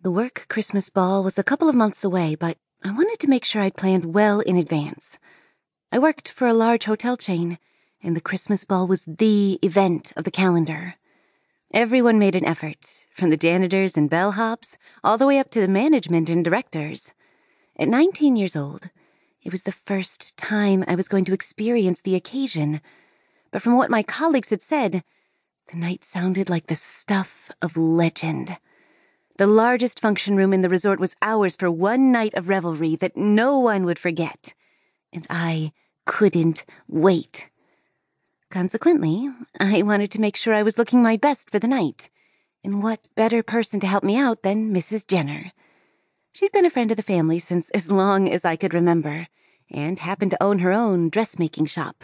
[0.00, 3.44] The work Christmas ball was a couple of months away, but I wanted to make
[3.44, 5.18] sure I'd planned well in advance.
[5.90, 7.58] I worked for a large hotel chain,
[8.00, 10.94] and the Christmas ball was the event of the calendar.
[11.74, 15.66] Everyone made an effort, from the janitors and bellhops all the way up to the
[15.66, 17.12] management and directors.
[17.76, 18.90] At 19 years old,
[19.42, 22.80] it was the first time I was going to experience the occasion.
[23.50, 25.02] But from what my colleagues had said,
[25.72, 28.58] the night sounded like the stuff of legend.
[29.38, 33.16] The largest function room in the resort was ours for one night of revelry that
[33.16, 34.52] no one would forget.
[35.12, 35.70] And I
[36.04, 37.48] couldn't wait.
[38.50, 42.10] Consequently, I wanted to make sure I was looking my best for the night.
[42.64, 45.06] And what better person to help me out than Mrs.
[45.06, 45.52] Jenner?
[46.32, 49.28] She'd been a friend of the family since as long as I could remember,
[49.70, 52.02] and happened to own her own dressmaking shop.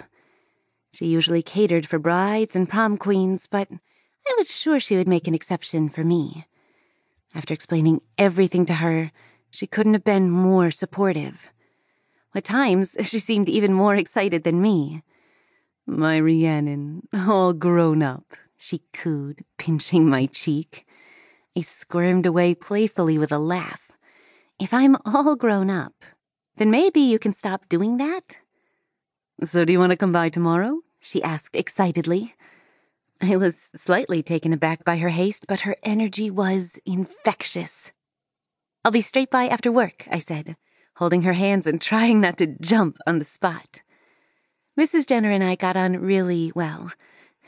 [0.93, 5.27] She usually catered for brides and prom queens, but I was sure she would make
[5.27, 6.47] an exception for me.
[7.35, 9.11] After explaining everything to her,
[9.51, 11.49] she couldn't have been more supportive.
[12.35, 15.03] At times, she seemed even more excited than me.
[15.87, 20.87] My Rhiannon, all grown up, she cooed, pinching my cheek.
[21.57, 23.93] I squirmed away playfully with a laugh.
[24.59, 26.05] If I'm all grown up,
[26.57, 28.39] then maybe you can stop doing that?
[29.43, 30.81] So do you want to come by tomorrow?
[31.01, 32.35] She asked excitedly.
[33.25, 37.91] I was slightly taken aback by her haste, but her energy was infectious.
[38.85, 40.57] I'll be straight by after work, I said,
[40.97, 43.81] holding her hands and trying not to jump on the spot.
[44.79, 45.07] Mrs.
[45.07, 46.93] Jenner and I got on really well,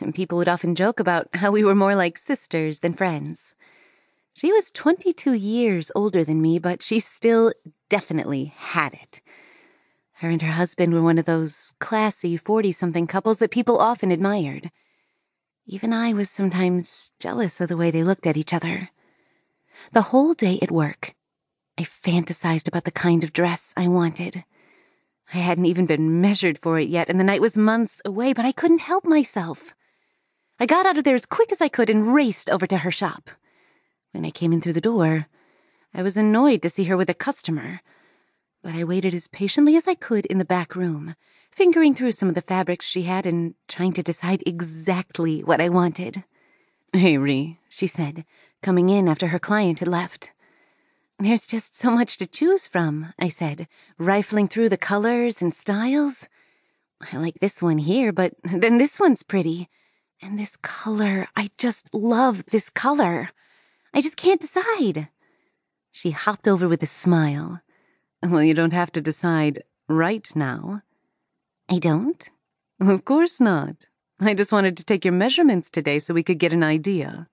[0.01, 3.55] and people would often joke about how we were more like sisters than friends.
[4.33, 7.53] She was 22 years older than me, but she still
[7.91, 9.21] definitely had it.
[10.21, 14.11] Her and her husband were one of those classy 40 something couples that people often
[14.11, 14.71] admired.
[15.69, 18.91] Even I was sometimes jealous of the way they looked at each other.
[19.93, 21.15] The whole day at work,
[21.77, 24.45] I fantasized about the kind of dress I wanted.
[25.35, 28.45] I hadn't even been measured for it yet, and the night was months away, but
[28.45, 29.75] I couldn't help myself.
[30.61, 32.93] I got out of there as quick as I could and raced over to her
[32.93, 33.29] shop.
[34.13, 35.27] When I came in through the door,
[35.93, 37.81] I was annoyed to see her with a customer,
[38.67, 41.15] but I waited as patiently as I could in the back room,
[41.53, 45.69] fingering through some of the fabrics she had and trying to decide exactly what I
[45.69, 46.25] wanted.
[46.93, 48.25] Hey, Ree, she said,
[48.63, 50.33] coming in after her client had left.
[51.21, 53.69] There's just so much to choose from, I said,
[53.99, 56.29] rifling through the colors and styles.
[57.01, 59.69] I like this one here, but then this one's pretty.
[60.21, 63.31] And this color, I just love this color.
[63.95, 65.07] I just can't decide.
[65.93, 67.61] She hopped over with a smile.
[68.23, 70.83] Well, you don't have to decide right now.
[71.69, 72.29] I don't?
[72.81, 73.89] Of course not.
[74.21, 77.29] I just wanted to take your measurements today so we could get an idea.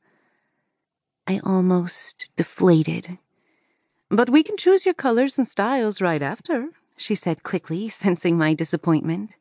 [1.28, 3.18] I almost deflated
[4.14, 8.54] but we can choose your colors and styles right after, she said quickly, sensing my
[8.54, 9.36] disappointment.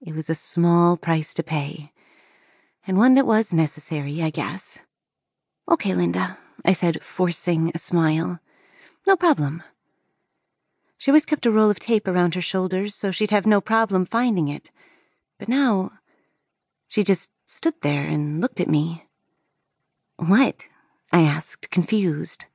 [0.00, 1.92] It was a small price to pay,
[2.86, 4.80] and one that was necessary, I guess.
[5.70, 8.40] Okay, Linda, I said, forcing a smile.
[9.06, 9.62] No problem.
[10.98, 14.04] She always kept a roll of tape around her shoulders so she'd have no problem
[14.04, 14.70] finding it.
[15.38, 15.92] But now,
[16.88, 19.04] she just stood there and looked at me.
[20.16, 20.64] What?
[21.12, 22.46] I asked, confused.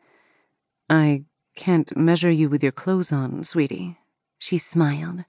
[0.90, 3.98] I can't measure you with your clothes on, sweetie.
[4.38, 5.26] She smiled.